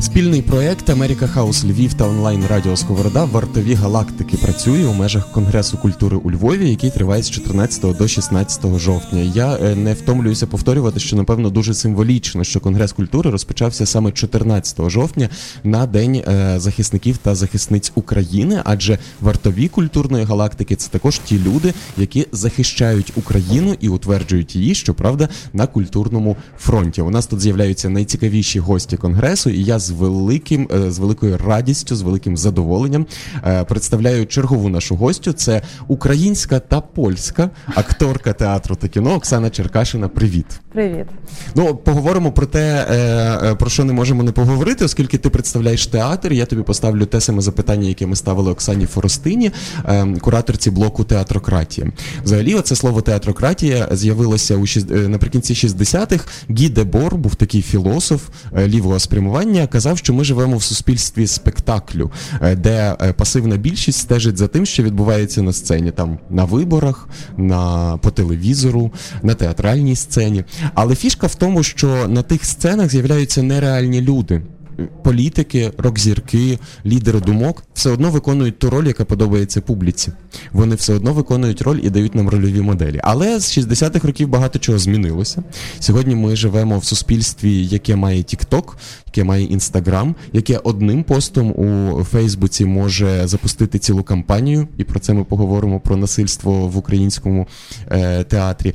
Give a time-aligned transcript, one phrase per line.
[0.00, 5.78] Спільний проект Америка Хаус Львів та онлайн Радіо Сковорода вартові галактики працює у межах Конгресу
[5.78, 9.18] культури у Львові, який триває з 14 до 16 жовтня.
[9.34, 14.90] Я е, не втомлююся повторювати, що напевно дуже символічно, що Конгрес культури розпочався саме 14
[14.90, 15.28] жовтня
[15.64, 21.74] на день е, захисників та захисниць України, адже вартові культурної галактики це також ті люди,
[21.96, 27.02] які захищають Україну і утверджують її, щоправда, на культурному фронті.
[27.02, 31.96] У нас тут з'являються найцікавіші гості конгресу, і я з великим е, з великою радістю,
[31.96, 33.06] з великим задоволенням
[33.46, 35.32] е, представляю чергову нашу гостю.
[35.32, 40.08] Це українська та польська акторка театру та кіно Оксана Черкашина.
[40.08, 41.06] Привіт, привіт.
[41.54, 46.32] Ну поговоримо про те, е, про що не можемо не поговорити, оскільки ти представляєш театр.
[46.32, 49.50] Я тобі поставлю те саме запитання, яке ми ставили Оксані Форостині,
[50.20, 51.92] кураторці блоку театрократія.
[52.24, 54.64] Взагалі, оце слово театрократія з'явилося у
[55.08, 56.24] наприкінці 60-х.
[56.50, 62.10] Гі Дебор був такий філософ лівого спрямування казав, що ми живемо в суспільстві спектаклю,
[62.40, 67.08] е, де е, пасивна більшість стежить за тим, що відбувається на сцені, там на виборах,
[67.36, 70.44] на по телевізору, на театральній сцені.
[70.74, 74.42] Але фішка в тому, що на тих сценах з'являються нереальні люди
[75.02, 80.12] політики, рок-зірки, лідери думок все одно виконують ту роль, яка подобається публіці.
[80.52, 83.00] Вони все одно виконують роль і дають нам рольові моделі.
[83.02, 85.42] Але з 60-х років багато чого змінилося.
[85.78, 88.74] Сьогодні ми живемо в суспільстві, яке має TikTok,
[89.06, 95.14] яке має Instagram, яке одним постом у Фейсбуці може запустити цілу кампанію, і про це
[95.14, 97.46] ми поговоримо про насильство в українському
[97.90, 98.74] е, театрі.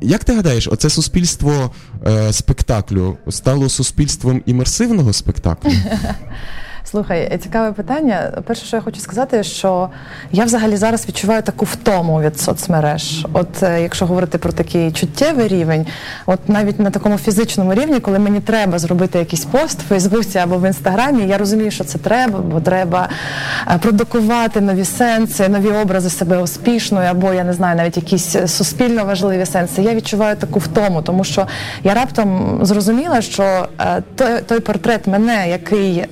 [0.00, 1.70] Як ти гадаєш, оце суспільство
[2.06, 5.35] е, спектаклю стало суспільством імерсивного спектаклю?
[6.90, 8.32] Слухай, цікаве питання.
[8.46, 9.88] Перше, що я хочу сказати, що
[10.32, 13.26] я взагалі зараз відчуваю таку втому від соцмереж.
[13.32, 15.86] От е, якщо говорити про такий чуттєвий рівень,
[16.26, 20.58] от навіть на такому фізичному рівні, коли мені треба зробити якийсь пост в Фейсбуці або
[20.58, 23.08] в інстаграмі, я розумію, що це треба, бо треба
[23.80, 29.46] продукувати нові сенси, нові образи себе успішною, або я не знаю, навіть якісь суспільно важливі
[29.46, 29.82] сенси.
[29.82, 31.46] Я відчуваю таку втому, тому що
[31.84, 36.04] я раптом зрозуміла, що е, той, той портрет мене, який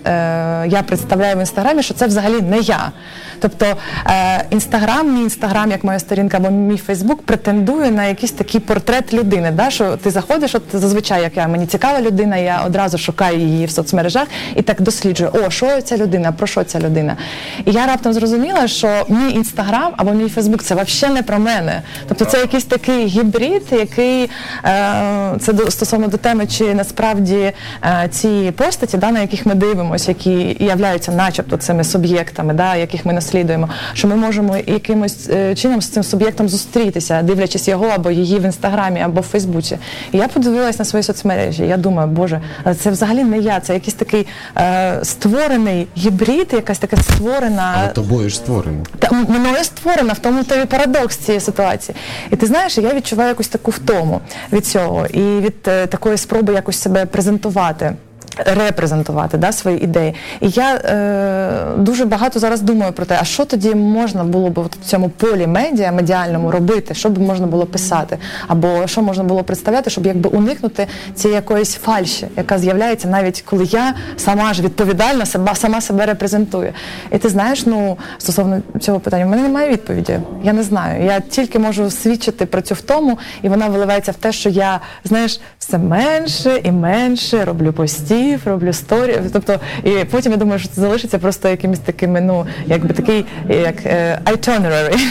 [0.67, 2.93] я представляю в інстаграмі, що це взагалі не я.
[3.41, 3.67] Тобто
[4.07, 9.15] е, інстаграм, мій інстаграм, як моя сторінка, або мій Фейсбук претендує на якийсь такий портрет
[9.15, 9.51] людини.
[9.51, 9.71] Да?
[9.71, 13.71] Що ти заходиш, от зазвичай, як я мені цікава людина, я одразу шукаю її в
[13.71, 17.17] соцмережах і так досліджую, о, що ця людина, про що ця людина.
[17.65, 21.83] І я раптом зрозуміла, що мій інстаграм або мій Фейсбук це взагалі не про мене.
[22.09, 24.31] Тобто це якийсь такий гібрид, який
[24.65, 27.53] е, це стосовно до теми, чи насправді
[27.85, 33.07] е, ці постаті, да, на яких ми дивимося, які являються, начебто, цими суб'єктами, да, яких
[33.07, 38.11] ми наслідуємо, що ми можемо якимось е, чином з цим суб'єктом зустрітися, дивлячись його або
[38.11, 39.79] її в інстаграмі, або в Фейсбуці.
[40.13, 41.63] І я подивилась на свої соцмережі.
[41.67, 42.41] Я думаю, боже,
[42.81, 43.61] це взагалі не я.
[43.61, 44.27] Це якийсь такий
[44.57, 48.85] е, створений гібрид, якась така створена Але тобою ж створена.
[48.99, 51.97] Та мною створена в тому той парадокс цієї ситуації.
[52.31, 54.21] І ти знаєш, я відчуваю якусь таку втому
[54.53, 57.95] від цього і від е, такої спроби якось себе презентувати
[58.37, 60.15] репрезентувати да, свої ідеї.
[60.41, 64.61] І я е, дуже багато зараз думаю про те, а що тоді можна було б
[64.61, 68.19] в цьому полі медіа, медіальному робити, що б можна було писати,
[68.49, 73.65] або що можна було представляти, щоб якби уникнути цієї якоїсь фальші, яка з'являється навіть коли
[73.65, 76.73] я сама ж відповідальна себе, сама себе репрезентую.
[77.13, 80.19] І ти знаєш, ну стосовно цього питання, в мене немає відповіді.
[80.43, 81.05] Я не знаю.
[81.05, 85.41] Я тільки можу свідчити про цю втому, і вона виливається в те, що я знаєш
[85.59, 89.21] все менше і менше роблю постійно постів, роблю сторі.
[89.33, 93.87] Тобто, і потім я думаю, що це залишиться просто якимись такими, ну якби такий, як
[93.87, 94.99] е, itinerary.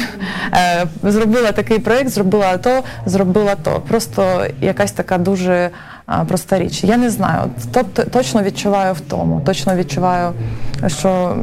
[0.56, 3.82] Е, зробила такий проєкт, зробила то, зробила то.
[3.88, 5.70] Просто якась така дуже
[6.28, 6.84] проста річ.
[6.84, 7.42] Я не знаю.
[7.74, 10.32] Тобто точно відчуваю в тому, точно відчуваю,
[10.88, 11.36] що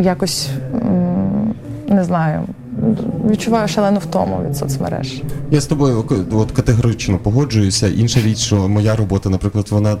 [0.00, 0.48] якось
[1.88, 2.42] не знаю
[3.30, 5.22] відчуваю шалену втому від соцмереж.
[5.50, 7.88] Я з тобою от категорично погоджуюся.
[7.88, 9.96] Інша річ, що моя робота, наприклад, вона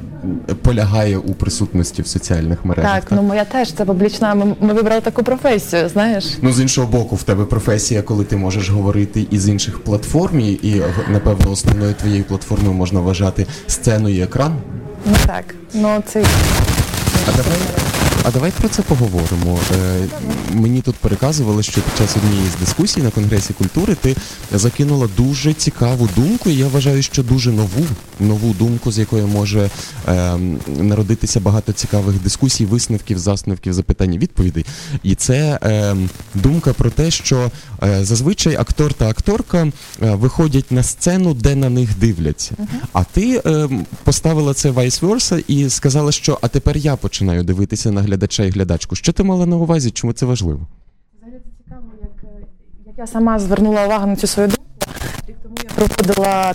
[0.62, 2.94] полягає у присутності в соціальних мережах.
[2.94, 3.12] Так, так?
[3.12, 4.34] ну моя теж це публічна.
[4.34, 5.88] Ми, ми вибрали таку професію.
[5.88, 10.40] Знаєш, ну з іншого боку, в тебе професія, коли ти можеш говорити із інших платформ,
[10.40, 10.82] і
[11.12, 14.52] напевно основною твоєю платформою можна вважати сцену і екран.
[15.06, 16.24] Ну так, ну це
[17.28, 17.87] а давай.
[18.28, 19.58] А давай про це поговоримо.
[19.76, 20.08] Е,
[20.52, 24.16] Мені тут переказували, що під час однієї з дискусій на Конгресі культури ти
[24.52, 26.50] закинула дуже цікаву думку.
[26.50, 27.86] і Я вважаю, що дуже нову
[28.20, 29.70] нову думку, з якої може
[30.08, 30.36] е,
[30.78, 34.66] народитися багато цікавих дискусій, висновків, засновків, запитань, і відповідей.
[35.02, 35.96] І це е,
[36.34, 37.50] думка про те, що
[37.82, 39.70] е, зазвичай актор та акторка е,
[40.14, 42.54] виходять на сцену, де на них дивляться.
[42.58, 42.66] Uh-huh.
[42.92, 43.68] А ти е,
[44.04, 48.50] поставила це vice versa і сказала, що а тепер я починаю дивитися на глядача і
[48.50, 48.96] глядачку.
[48.96, 49.90] Що ти мала на увазі?
[49.90, 50.60] Чому це важливо?
[51.16, 52.32] Взагалі це цікаво, як,
[52.86, 54.64] як я сама звернула увагу на цю свою думку.
[55.28, 56.54] Рік тому я проводила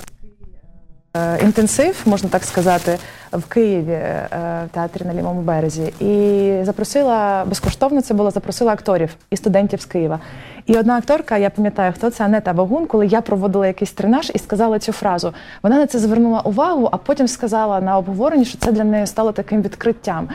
[1.18, 2.98] Е, інтенсив, можна так сказати,
[3.32, 5.94] в Києві е, в театрі на лівому березі.
[6.00, 10.20] І запросила безкоштовно це було, запросила акторів і студентів з Києва.
[10.66, 14.40] І одна акторка, я пам'ятаю, хто це Анета Багун, коли я проводила якийсь тренаж і
[14.40, 15.34] сказала цю фразу.
[15.64, 19.32] Вона на це звернула увагу, а потім сказала на обговоренні, що це для неї стало
[19.32, 20.30] таким відкриттям.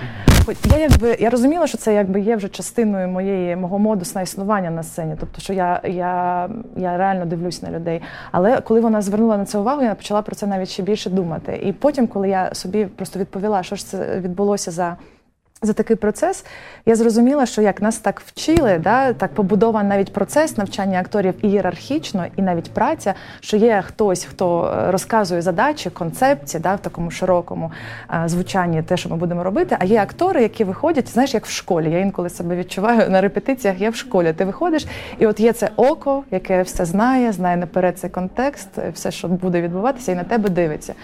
[0.71, 4.71] Я якби я розуміла, що це якби є вже частиною моєї мого модусу на існування
[4.71, 5.17] на сцені.
[5.21, 8.03] Тобто, що я я, я реально дивлюсь на людей.
[8.33, 11.61] Але коли вона звернула на це увагу, я почала про це навіть ще більше думати.
[11.65, 14.97] І потім, коли я собі просто відповіла, що ж це відбулося за
[15.63, 16.45] за такий процес
[16.87, 22.27] я зрозуміла, що як нас так вчили, да, так побудований навіть процес навчання акторів ієрархічно,
[22.37, 27.73] і навіть праця, що є хтось, хто е, розказує задачі, концепції да, в такому широкому
[28.07, 29.77] а, е, звучанні, те, що ми будемо робити.
[29.81, 31.91] А є актори, які виходять, знаєш, як в школі.
[31.91, 33.81] Я інколи себе відчуваю на репетиціях.
[33.81, 34.33] Я в школі.
[34.33, 34.87] Ти виходиш,
[35.19, 39.61] і от є це око, яке все знає, знає наперед цей контекст, все, що буде
[39.61, 40.95] відбуватися, і на тебе дивиться.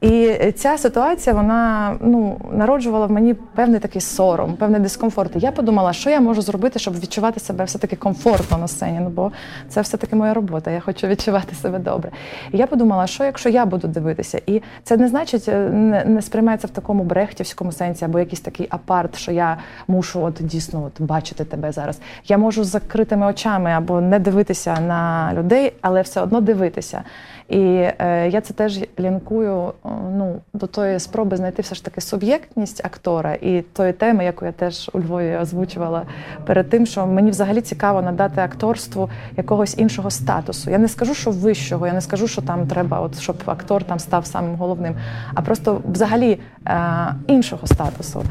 [0.00, 5.36] І ця ситуація вона ну народжувала в мені певний такий сором, певний дискомфорт.
[5.36, 9.00] І Я подумала, що я можу зробити, щоб відчувати себе все таки комфортно на сцені.
[9.00, 9.32] Ну бо
[9.68, 10.70] це все таки моя робота.
[10.70, 12.10] Я хочу відчувати себе добре.
[12.52, 16.22] І я подумала, що якщо я буду дивитися, і це не значить, е, не, не
[16.22, 19.56] сприймається в такому брехтівському сенсі, або якийсь такий апарт, що я
[19.88, 22.00] мушу от дійсно от бачити тебе зараз.
[22.28, 27.02] Я можу з закритими очами або не дивитися на людей, але все одно дивитися.
[27.50, 29.72] І е, я це теж лінкую
[30.16, 34.52] ну, до тої спроби знайти все ж таки суб'єктність актора і тої теми, яку я
[34.52, 36.02] теж у Львові озвучувала
[36.46, 40.70] перед тим, що мені взагалі цікаво надати акторству якогось іншого статусу.
[40.70, 43.98] Я не скажу, що вищого, я не скажу, що там треба, от щоб актор там
[43.98, 44.94] став самим головним,
[45.34, 46.80] а просто взагалі е,
[47.26, 48.24] іншого статусу.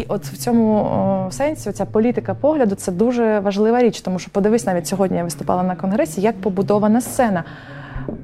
[0.00, 4.66] І от в цьому сенсі ця політика погляду це дуже важлива річ, тому що подивись,
[4.66, 7.44] навіть сьогодні я виступала на конгресі, як побудована сцена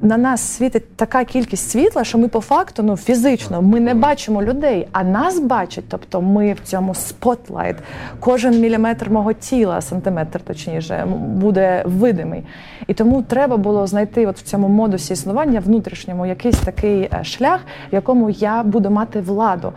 [0.02, 4.42] на нас світить така кількість світла, що ми по факту, ну фізично, ми не бачимо
[4.42, 5.84] людей, а нас бачать.
[5.88, 7.76] Тобто ми в цьому спотлайт.
[8.20, 12.42] Кожен міліметр мого тіла, сантиметр точніше, буде видимий.
[12.86, 17.60] І тому треба було знайти от в цьому модусі існування внутрішньому якийсь такий е, шлях,
[17.92, 19.72] в якому я буду мати владу.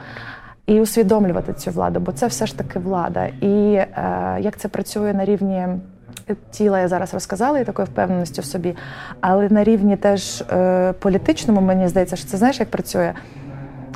[0.66, 3.26] І усвідомлювати цю владу, бо це все ж таки влада.
[3.42, 3.88] І е,
[4.42, 5.68] як це працює на рівні
[6.52, 8.76] тіла я зараз розказала і такої впевненості в собі.
[9.22, 13.14] Але на рівні теж е, політичному, мені здається, що це знаєш, як працює.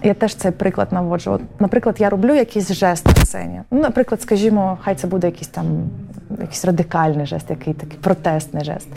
[0.03, 1.31] Я теж цей приклад наводжу.
[1.31, 3.61] От, Наприклад, я роблю якийсь жест на сцені.
[3.71, 5.65] Ну, наприклад, скажімо, хай це буде якийсь там
[6.29, 8.87] якийсь радикальний жест, який такий протестний жест.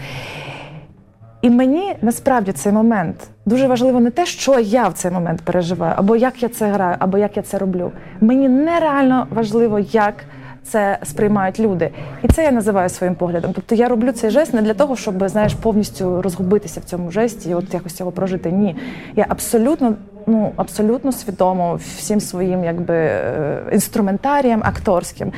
[1.42, 3.16] І мені насправді цей момент
[3.46, 6.96] дуже важливо не те, що я в цей момент переживаю, або як я це граю,
[6.98, 7.92] або як я це роблю.
[8.20, 10.14] Мені нереально важливо, як
[10.64, 11.90] це сприймають люди.
[12.22, 13.52] І це я називаю своїм поглядом.
[13.54, 17.50] Тобто я роблю цей жест не для того, щоб знаєш повністю розгубитися в цьому жесті
[17.50, 18.52] і от якось його прожити.
[18.52, 18.76] Ні,
[19.16, 19.94] я абсолютно.
[20.26, 25.32] Ну, абсолютно свідомо всім своїм якби е, інструментарієм акторським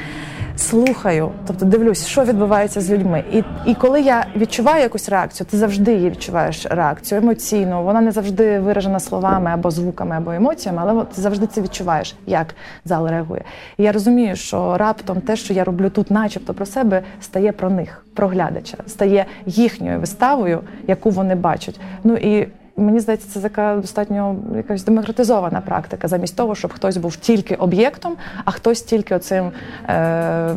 [0.56, 3.25] слухаю, тобто дивлюсь, що відбувається з людьми.
[3.32, 7.85] І і коли я відчуваю якусь реакцію, ти завжди її відчуваєш реакцію емоційну.
[7.85, 12.55] Вона не завжди виражена словами або звуками, або емоціями, але ти завжди це відчуваєш, як
[12.85, 13.43] зал реагує.
[13.79, 17.71] І я розумію, що раптом те, що я роблю тут, начебто про себе, стає про
[17.71, 21.81] них, про глядача, стає їхньою виставою, яку вони бачать.
[22.04, 27.16] Ну і Мені здається, це така достатньо якась демократизована практика, замість того, щоб хтось був
[27.16, 29.50] тільки об'єктом, а хтось тільки оцим
[29.88, 30.54] е,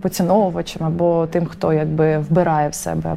[0.00, 3.16] поціновувачем або тим, хто якби вбирає в себе.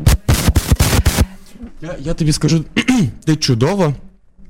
[1.82, 2.66] Я, я тобі скажу,
[3.26, 3.94] ти чудово.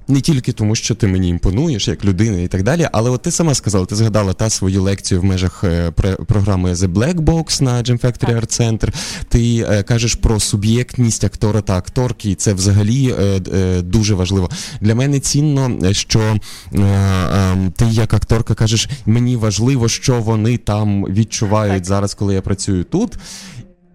[0.08, 3.32] Не тільки тому, що ти мені імпонуєш як людина і так далі, але от ти
[3.32, 5.92] сама сказала, ти згадала та свою лекцію в межах е,
[6.28, 8.94] програми The Black Box на Gem Factory Art Center.
[9.30, 14.50] Ти е, кажеш про суб'єктність актора та акторки, і це взагалі е, е, дуже важливо.
[14.82, 16.38] Для мене цінно, що е,
[16.74, 22.84] ем, ти як акторка кажеш, мені важливо, що вони там відчувають зараз, коли я працюю
[22.84, 23.14] тут.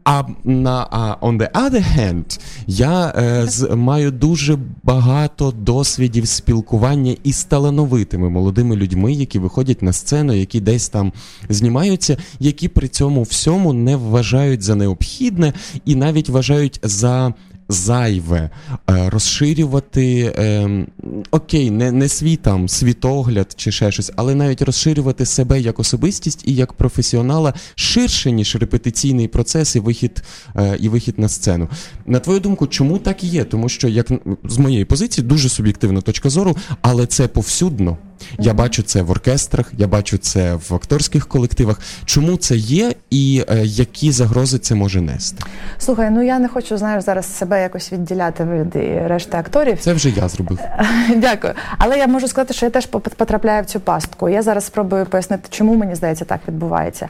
[0.04, 7.16] А на а on the other hand, я е, з, маю дуже багато досвідів спілкування
[7.25, 11.12] із талановитими молодими людьми, які виходять на сцену, які десь там
[11.49, 15.52] знімаються, які при цьому всьому не вважають за необхідне
[15.85, 17.35] і навіть вважають за
[17.71, 18.50] зайве,
[18.91, 20.87] е, розширювати е,
[21.31, 26.43] окей, не не свій там світогляд чи ще щось, але навіть розширювати себе як особистість
[26.49, 30.23] і як професіонала ширше, ніж репетиційний процес і вихід
[30.57, 31.69] е, і вихід на сцену.
[32.07, 33.45] На твою думку, чому так є?
[33.45, 34.07] Тому що як
[34.45, 37.99] з моєї позиції дуже суб'єктивна точка зору, але це повсюдно.
[38.39, 41.81] Я бачу це в оркестрах, я бачу це в акторських колективах.
[42.05, 45.45] Чому це є, і е, які загрози це може нести?
[45.79, 49.79] Слухай, ну я не хочу знаєш зараз себе якось відділяти від решти акторів.
[49.79, 50.59] Це вже я зробив.
[51.17, 51.55] Дякую.
[51.79, 54.29] Але я можу сказати, що я теж потрапляю в цю пастку.
[54.29, 57.09] Я зараз спробую пояснити, чому мені здається так відбувається.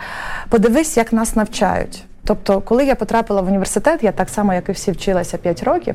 [0.48, 2.04] Подивись, як нас навчають.
[2.24, 5.94] Тобто, коли я потрапила в університет, я так само, як і всі вчилася 5 років.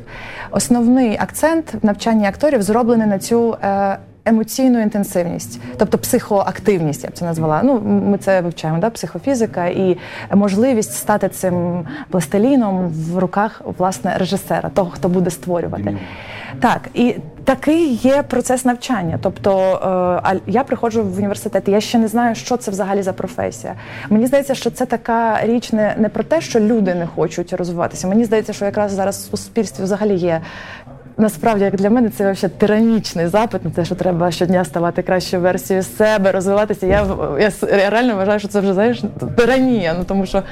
[0.50, 3.56] Основний акцент в навчанні акторів зроблений на цю.
[3.62, 7.60] Е, емоційну інтенсивність, тобто психоактивність, я б це назвала.
[7.64, 8.90] Ну, ми це вивчаємо, да?
[8.90, 9.98] психофізика і
[10.34, 15.96] можливість стати цим пластиліном в руках власне режисера, того, хто буде створювати.
[16.60, 17.14] Так, і
[17.44, 19.18] такий є процес навчання.
[19.22, 23.12] Тобто е, я приходжу в університет, і я ще не знаю, що це взагалі за
[23.12, 23.74] професія.
[24.10, 28.08] Мені здається, що це така річ не, не про те, що люди не хочуть розвиватися.
[28.08, 30.40] Мені здається, що якраз зараз в суспільстві взагалі є
[31.18, 35.42] насправді, як для мене, це взагалі тиранічний запит на те, що треба щодня ставати кращою
[35.42, 36.86] версією себе, розвиватися.
[36.86, 37.06] Я
[37.40, 39.02] я, я реально вважаю, що це вже знаєш
[39.36, 39.94] тиранія.
[39.98, 40.42] Ну тому що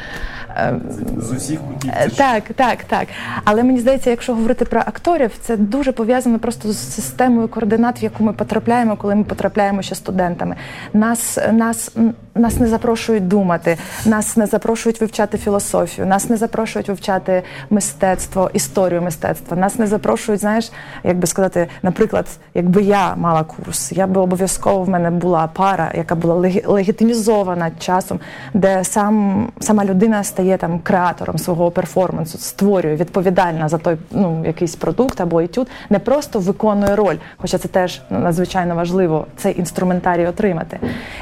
[1.18, 1.90] з усіх кутів.
[1.96, 3.08] Е, так, так, так.
[3.44, 8.04] Але мені здається, якщо говорити про акторів, це дуже пов'язано просто з системою координат, в
[8.04, 10.56] яку ми потрапляємо, коли ми потрапляємо ще студентами.
[10.92, 11.90] Нас нас,
[12.34, 19.02] нас не запрошують думати, нас не запрошують вивчати філософію, нас не запрошують вивчати мистецтво, історію
[19.02, 19.56] мистецтва.
[19.56, 20.72] Нас не запрошують, знаєш,
[21.04, 25.92] як би сказати, наприклад, якби я мала курс, я би обов'язково в мене була пара,
[25.94, 26.34] яка була
[26.66, 28.20] легітимізована часом,
[28.54, 34.42] де сам сама людина стає стає там креатором свого перформансу, створює відповідальна за той ну
[34.46, 39.58] якийсь продукт або етюд, не просто виконує роль, хоча це теж ну, надзвичайно важливо цей
[39.58, 40.78] інструментарій отримати.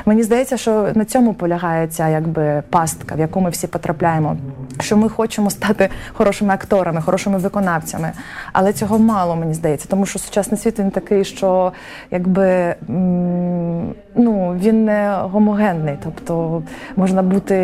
[0.06, 4.36] Мені здається, що на цьому полягає ця якби пастка, в яку ми всі потрапляємо.
[4.80, 8.12] Що ми хочемо стати хорошими акторами, хорошими виконавцями,
[8.52, 11.72] але цього мало мені здається, тому що сучасний світ він такий, що
[12.10, 12.74] якби
[14.14, 16.62] ну він не гомогенний, тобто
[16.96, 17.56] можна бути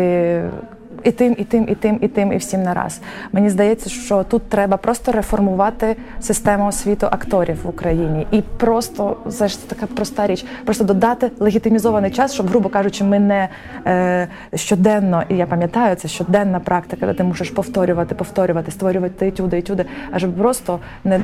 [1.03, 3.01] і тим, і тим, і тим, і тим, і всім нараз.
[3.31, 8.27] Мені здається, що тут треба просто реформувати систему освіту акторів в Україні.
[8.31, 13.19] І просто це ж така проста річ, просто додати легітимізований час, щоб, грубо кажучи, ми
[13.19, 13.49] не
[13.85, 19.57] е, щоденно, і я пам'ятаю, це щоденна практика, де ти мусиш повторювати, повторювати, створювати етюди,
[19.57, 21.21] етюди, а щоб просто не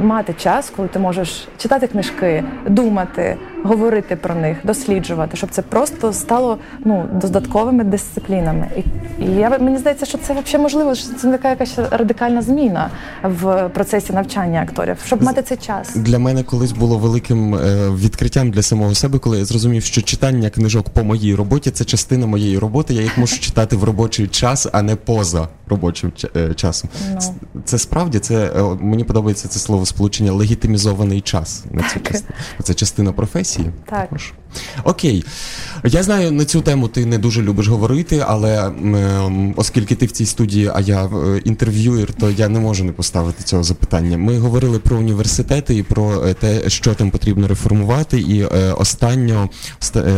[0.00, 6.12] мати час, коли ти можеш читати книжки, думати, говорити про них, досліджувати, щоб це просто
[6.12, 8.68] стало ну додатковими дисциплінами.
[8.76, 8.80] І,
[9.24, 12.90] і я мені здається, що це взагалі можливо, що це така якась радикальна зміна
[13.24, 15.96] в процесі навчання акторів, щоб мати цей час.
[15.96, 20.50] Для мене колись було великим е, відкриттям для самого себе, коли я зрозумів, що читання
[20.50, 22.94] книжок по моїй роботі це частина моєї роботи.
[22.94, 26.90] Я їх можу читати в робочий час, а не поза робочим е, часом.
[27.02, 27.14] No.
[27.14, 27.20] Ну.
[27.20, 27.32] Це,
[27.64, 32.34] це справді це е, мені подобається це слово сполучення легітимізований час на цю частину.
[32.62, 33.70] Це частина професії.
[33.86, 34.00] Так.
[34.00, 34.32] Також.
[34.84, 35.24] Окей.
[35.84, 40.10] Я знаю, на цю тему ти не дуже любиш говорити, але ем, оскільки ти в
[40.10, 44.18] цій студії, а я е, інтерв'юєр, то я не можу не поставити цього запитання.
[44.18, 49.48] Ми говорили про університети і про е, те, що там потрібно реформувати, і е, останньо,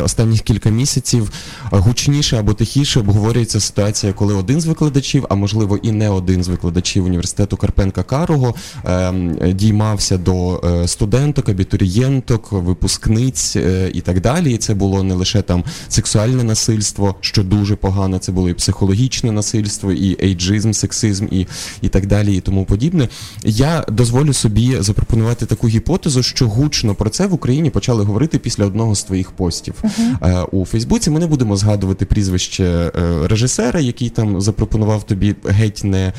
[0.05, 1.33] останніх кілька місяців
[1.71, 6.49] гучніше або тихіше обговорюється ситуація, коли один з викладачів, а можливо і не один з
[6.49, 13.57] викладачів університету Карпенка Карого ем, діймався до студенток, абітурієнток, випускниць
[13.93, 14.22] і так далі.
[14.47, 19.33] І це було не лише там сексуальне насильство, що дуже погано, це було і психологічне
[19.33, 21.47] насильство, і ейджизм, сексизм, і
[21.83, 23.09] і так далі, і тому подібне.
[23.45, 28.65] Я дозволю собі запропонувати таку гіпотезу, що гучно про це в Україні почали говорити після
[28.65, 30.45] одного з твоїх постів uh-huh.
[30.45, 31.11] у Фейсбуці.
[31.11, 36.13] Ми не будемо згадувати прізвище е, режисера, який там запропонував тобі геть не.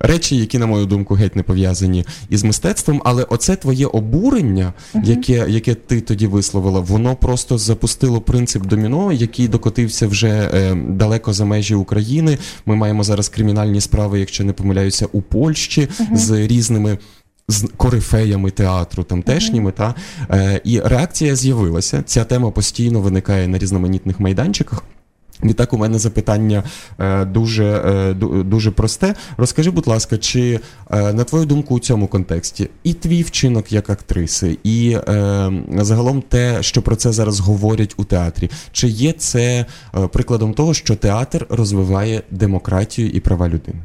[0.00, 5.04] Речі, які, на мою думку, геть не пов'язані із мистецтвом, але оце твоє обурення, uh-huh.
[5.04, 11.32] яке яке ти тоді висловила, воно просто запустило принцип доміно, який докотився вже е, далеко
[11.32, 12.38] за межі України.
[12.66, 16.16] Ми маємо зараз кримінальні справи, якщо не помиляюся, у Польщі uh-huh.
[16.16, 16.98] з різними.
[17.48, 19.94] З корифеями театру тамтешніми, mm-hmm.
[20.28, 22.02] та е, і реакція з'явилася.
[22.06, 24.84] Ця тема постійно виникає на різноманітних майданчиках.
[25.42, 26.62] Відтак, у мене запитання
[26.98, 29.14] е, дуже е, дуже просте.
[29.36, 33.90] Розкажи, будь ласка, чи е, на твою думку у цьому контексті і твій вчинок як
[33.90, 34.96] актриси, і
[35.76, 39.66] загалом те, що про це зараз говорять у театрі, чи є це
[40.12, 43.78] прикладом того, що театр розвиває демократію і права людини?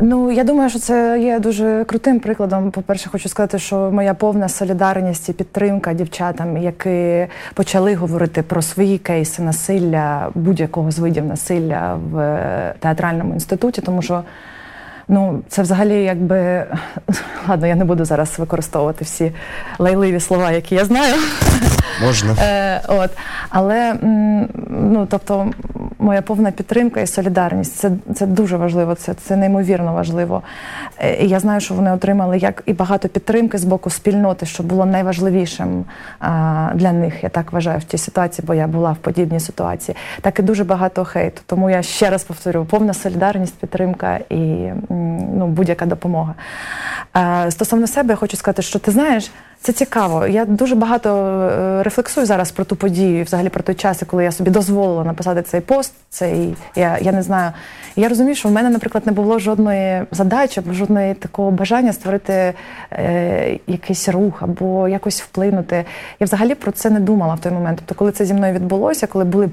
[0.00, 2.70] Ну я думаю, що це є дуже крутим прикладом.
[2.70, 8.62] По перше, хочу сказати, що моя повна солідарність і підтримка дівчатам, які почали говорити про
[8.62, 12.38] свої кейси насилля, будь-якого з видів насилля в
[12.80, 14.22] театральному інституті, тому що.
[15.08, 16.66] Ну, це взагалі, якби
[17.48, 19.32] ладно, я не буду зараз використовувати всі
[19.78, 21.14] лайливі слова, які я знаю.
[22.02, 22.36] Можна.
[22.42, 23.10] Е, от.
[23.48, 23.94] Але
[24.70, 25.50] ну, тобто,
[26.02, 30.42] моя повна підтримка і солідарність це це дуже важливо, це це неймовірно важливо.
[30.98, 34.62] Е, і Я знаю, що вони отримали як і багато підтримки з боку спільноти, що
[34.62, 35.84] було найважливішим
[36.20, 37.22] а, для них.
[37.22, 39.96] Я так вважаю в тій ситуації, бо я була в подібній ситуації.
[40.20, 41.40] Так і дуже багато хейту.
[41.46, 44.70] Тому я ще раз повторю: повна солідарність, підтримка і
[45.36, 46.34] ну, будь-яка допомога.
[47.12, 49.30] А, Стосовно себе, я хочу сказати, що ти знаєш.
[49.62, 50.26] Це цікаво.
[50.26, 54.32] Я дуже багато е, рефлексую зараз про ту подію, взагалі про той час, коли я
[54.32, 55.92] собі дозволила написати цей пост.
[56.10, 57.52] Цей я я не знаю.
[57.96, 62.54] Я розумію, що в мене, наприклад, не було жодної задачі, або жодної такого бажання створити
[62.92, 65.84] е, якийсь рух або якось вплинути.
[66.20, 67.78] Я взагалі про це не думала в той момент.
[67.78, 69.48] Тобто, коли це зі мною відбулося, коли були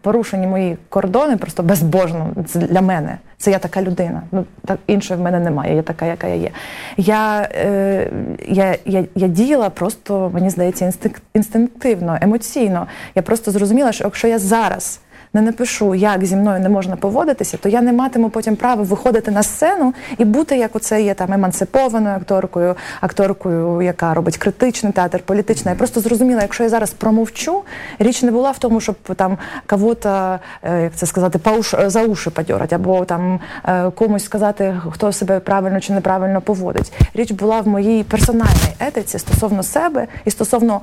[0.00, 3.18] порушені мої кордони, просто безбожно це для мене.
[3.38, 4.22] Це я така людина.
[4.32, 5.76] Ну так іншої в мене немає.
[5.76, 6.50] Я така, яка я є.
[6.96, 8.10] Я е,
[8.48, 10.92] я, я, я діяла просто, мені здається,
[11.34, 12.86] інстинктивно, емоційно.
[13.14, 15.00] Я просто зрозуміла, що якщо я зараз
[15.32, 19.30] не напишу, як зі мною не можна поводитися, то я не матиму потім права виходити
[19.30, 25.18] на сцену і бути як оце є там емансипованою акторкою, акторкою, яка робить критичний театр,
[25.18, 25.72] політичний.
[25.72, 27.62] Я просто зрозуміла, якщо я зараз промовчу,
[27.98, 32.30] річ не була в тому, щоб там кого-то, е, як це сказати, пауш за уші
[32.30, 36.92] подьорати, або там е, комусь сказати, хто себе правильно чи неправильно поводить.
[37.14, 40.80] Річ була в моїй персональній етиці стосовно себе і стосовно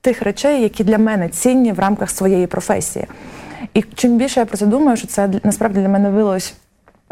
[0.00, 3.06] тих речей, які для мене цінні в рамках своєї професії.
[3.74, 6.54] І чим більше я про це думаю, що це насправді для мене вилось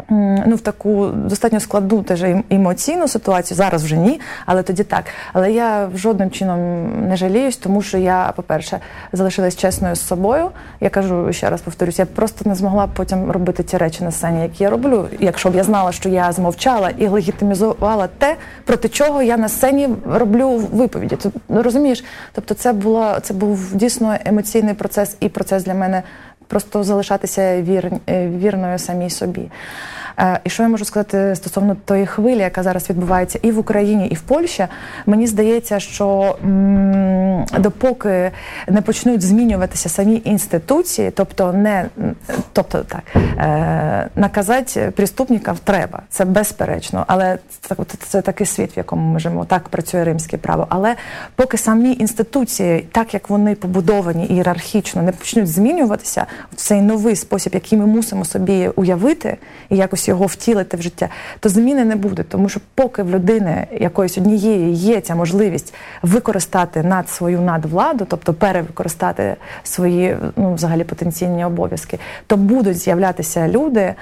[0.09, 3.57] ну, в таку достатньо складну теж емоційну ситуацію.
[3.57, 5.03] Зараз вже ні, але тоді так.
[5.33, 6.59] Але я жодним чином
[7.07, 8.79] не жаліюсь, тому що я, по-перше,
[9.13, 10.49] залишилась чесною з собою.
[10.81, 14.41] Я кажу ще раз повторюсь, я просто не змогла потім робити ті речі на сцені,
[14.41, 15.07] які я роблю.
[15.19, 18.35] Якщо б я знала, що я змовчала і легітимізувала те,
[18.65, 21.15] проти чого я на сцені роблю виповіді.
[21.15, 22.03] Ти ну, розумієш?
[22.33, 26.03] Тобто, це було це був дійсно емоційний процес і процес для мене
[26.47, 29.49] просто залишатися вір, е, вірною самій собі.
[30.19, 34.07] Е, і що я можу сказати стосовно тої хвилі, яка зараз відбувається і в Україні,
[34.07, 34.67] і в Польщі,
[35.05, 36.37] мені здається, що
[37.59, 38.31] допоки
[38.67, 41.85] не почнуть змінюватися самі інституції, тобто не
[42.53, 47.75] тобто так е, наказати преступників треба, це безперечно, але це,
[48.07, 49.45] це такий світ, в якому ми живемо.
[49.45, 50.67] Так працює римське право.
[50.69, 50.95] Але
[51.35, 57.53] поки самі інституції, так як вони побудовані ієрархічно, не почнуть змінюватися в цей новий спосіб,
[57.53, 59.37] який ми мусимо собі уявити
[59.69, 62.23] і якось його втілити в життя, то зміни не буде.
[62.23, 68.33] Тому що поки в людини якоїсь однієї є ця можливість використати над свою надвладу, тобто
[68.33, 73.93] перевикористати свої ну, взагалі потенційні обов'язки, то будуть з'являтися люди,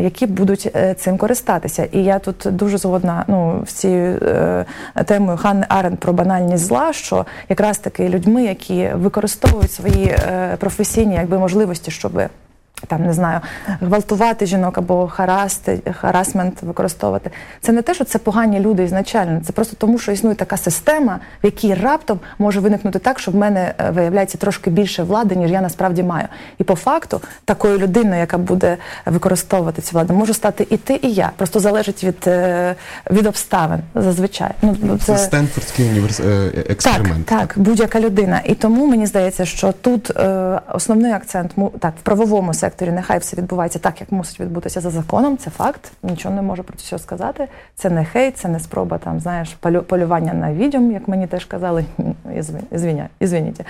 [0.00, 1.88] які будуть е, цим користатися.
[1.92, 4.64] І я тут дуже згодна ну, з цією е,
[5.04, 11.14] темою Ханни Арен про банальність зла, що якраз таки людьми, які використовують свої е, професійні
[11.14, 12.28] якби можливості, щоби
[12.86, 13.40] там не знаю,
[13.80, 17.30] гвалтувати жінок або харасти, харасмент використовувати.
[17.60, 21.18] Це не те, що це погані люди ізначально, це просто тому, що існує така система,
[21.42, 25.50] в якій раптом може виникнути так, що в мене е, виявляється трошки більше влади, ніж
[25.50, 26.28] я насправді маю.
[26.58, 31.12] І по факту такою людиною, яка буде використовувати цю владу, може стати і ти, і
[31.12, 31.30] я.
[31.36, 32.74] Просто залежить від е,
[33.10, 34.50] від обставин зазвичай.
[34.62, 36.20] Ну, ну Це Стенфордський універс...
[36.20, 37.26] Е, експеримент.
[37.26, 38.40] Так, так, будь-яка людина.
[38.44, 43.18] І тому мені здається, що тут е, основний акцент так в правовому секторі, секторі нехай
[43.18, 45.38] все відбувається так, як мусить відбутися за законом.
[45.38, 45.92] Це факт.
[46.02, 47.48] Нічого не можу про це сказати.
[47.74, 49.54] Це не хейт, це не спроба там, знаєш,
[49.86, 51.84] полювання на відьом, як мені теж казали.
[52.72, 53.60] Ізвиня, ізвиніть.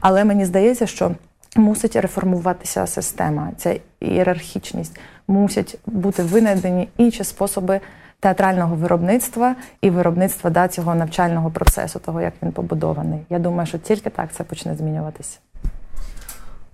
[0.00, 1.10] Але мені здається, що
[1.56, 7.80] мусить реформуватися система, ця ієрархічність, мусять бути винайдені інші способи.
[8.20, 13.20] Театрального виробництва і виробництва да, цього навчального процесу, того як він побудований.
[13.30, 15.38] Я думаю, що тільки так це почне змінюватися.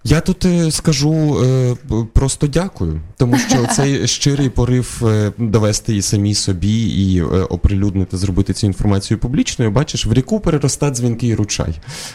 [0.04, 1.76] Я тут е, скажу е,
[2.12, 8.52] просто дякую, тому що цей щирий порив е, довести і самі собі, і оприлюднити, зробити
[8.52, 9.70] цю інформацію публічною.
[9.70, 11.74] Бачиш, в ріку перероста дзвінкий ручай.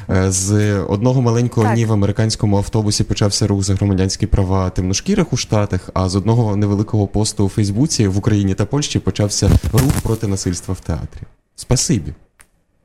[0.09, 1.75] Е, з одного маленького Так.
[1.75, 6.55] ні в американському автобусі почався рух за громадянські права темношкірих у Штатах, а з одного
[6.55, 11.21] невеликого посту у Фейсбуці в Україні та Польщі почався рух проти насильства в театрі.
[11.55, 12.13] Спасибі.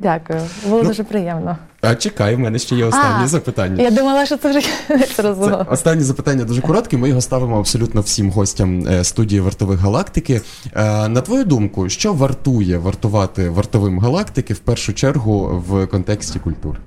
[0.02, 1.56] Дякую, було Ну, дуже приємно.
[1.80, 3.82] А чекай, в мене ще є останнє А, запитання.
[3.82, 4.60] Я думала, що це вже
[5.16, 5.66] Це розмови.
[5.70, 6.96] останнє запитання дуже коротке.
[6.96, 10.40] Ми його ставимо абсолютно всім гостям е, студії вартових галактики.
[10.76, 16.78] Е, На твою думку, що вартує вартувати вартовим галактики в першу чергу в контексті культури?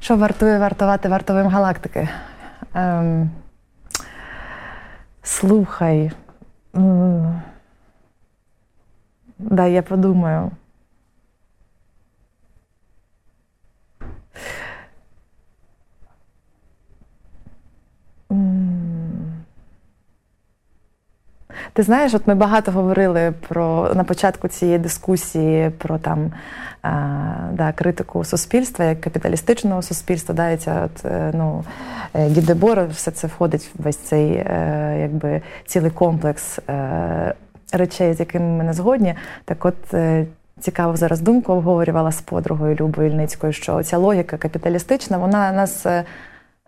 [0.00, 2.08] Що вартує вартувати вартовим галактики?
[2.74, 3.30] Ем,
[5.22, 6.10] слухай.
[9.38, 10.50] Да, я подумаю.
[21.74, 26.32] Ти знаєш, от ми багато говорили про на початку цієї дискусії про там
[26.82, 26.90] а,
[27.52, 30.34] да, критику суспільства, як капіталістичного суспільства.
[30.34, 31.64] Да, і ця от, е, ну,
[32.14, 37.34] е, Гідебор, все це входить в весь цей е, якби, цілий комплекс е,
[37.72, 39.14] речей, з якими ми не згодні.
[39.44, 39.94] Так от.
[40.60, 46.04] Цікаво зараз думку обговорювала з подругою Любою Ільницькою, що ця логіка капіталістична, вона нас, е,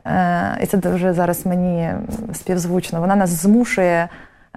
[0.06, 1.92] е, і це дуже зараз мені
[2.34, 4.08] співзвучно, вона нас змушує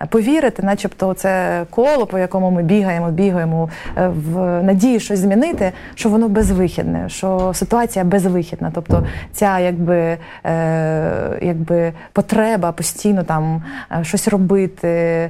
[0.10, 6.10] повірити, начебто це коло, по якому ми бігаємо, бігаємо е, в надії щось змінити, що
[6.10, 8.72] воно безвихідне, що ситуація безвихідна.
[8.76, 15.30] Тобто ця якби, е, якби потреба постійно там е, щось робити,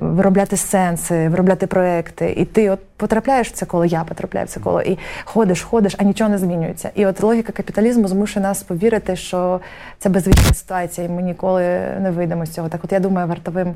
[0.00, 2.34] виробляти сенси, виробляти проекти.
[2.36, 5.96] І ти от потрапляєш в це коло, я потрапляю в це коло, і ходиш, ходиш,
[5.98, 6.90] а нічого не змінюється.
[6.94, 9.60] І от логіка капіталізму змушує нас повірити, що
[9.98, 11.62] це безвихідна ситуація, і ми ніколи
[12.00, 12.68] не вийдемо з цього.
[12.68, 13.74] Так, от я думаю, вартовим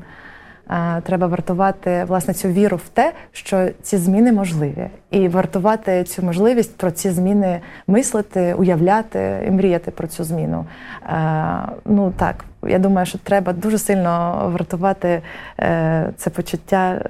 [1.03, 6.77] треба вартувати власне цю віру в те, що ці зміни можливі, і вартувати цю можливість
[6.77, 10.65] про ці зміни мислити, уявляти і мріяти про цю зміну.
[11.09, 15.21] Е, Ну так, я думаю, що треба дуже сильно вартувати
[15.59, 17.01] е, це почуття,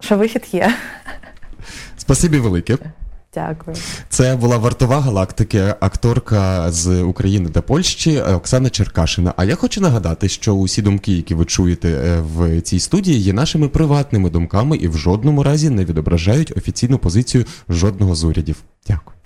[0.00, 0.68] що вихід є.
[2.04, 2.78] Спасибі велике.
[3.34, 3.76] Дякую.
[4.08, 9.34] Це була вартова галактики, акторка з України та Польщі Оксана Черкашина.
[9.36, 13.32] А я хочу нагадати, що усі думки, які ви чуєте е, в цій студії, є
[13.32, 18.56] нашими приватними думками і в жодному разі не відображають офіційну позицію жодного з урядів.
[18.86, 19.16] Дякую.